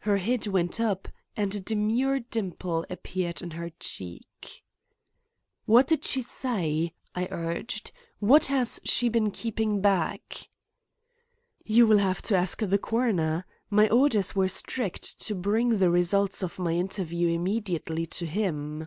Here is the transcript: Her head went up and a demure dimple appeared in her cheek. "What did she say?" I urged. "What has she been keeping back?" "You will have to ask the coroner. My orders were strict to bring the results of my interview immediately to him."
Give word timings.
Her 0.00 0.18
head 0.18 0.46
went 0.46 0.78
up 0.78 1.08
and 1.34 1.54
a 1.54 1.60
demure 1.60 2.20
dimple 2.20 2.84
appeared 2.90 3.40
in 3.40 3.52
her 3.52 3.70
cheek. 3.80 4.62
"What 5.64 5.86
did 5.86 6.04
she 6.04 6.20
say?" 6.20 6.92
I 7.14 7.28
urged. 7.30 7.90
"What 8.18 8.44
has 8.52 8.78
she 8.84 9.08
been 9.08 9.30
keeping 9.30 9.80
back?" 9.80 10.50
"You 11.64 11.86
will 11.86 11.96
have 11.96 12.20
to 12.28 12.36
ask 12.36 12.58
the 12.58 12.76
coroner. 12.78 13.46
My 13.70 13.88
orders 13.88 14.36
were 14.36 14.48
strict 14.48 15.18
to 15.22 15.34
bring 15.34 15.78
the 15.78 15.88
results 15.88 16.42
of 16.42 16.58
my 16.58 16.72
interview 16.72 17.28
immediately 17.28 18.04
to 18.04 18.26
him." 18.26 18.86